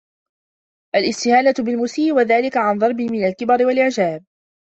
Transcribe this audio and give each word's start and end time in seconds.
الِاسْتِهَانَةُ 0.95 1.53
بِالْمُسِيءِ 1.59 2.13
وَذَلِكَ 2.13 2.57
عَنْ 2.57 2.77
ضَرْبٍ 2.77 3.01
مِنْ 3.01 3.25
الْكِبْرِ 3.25 3.65
وَالْإِعْجَابِ 3.65 4.25